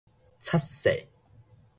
[0.39, 0.89] 漆刷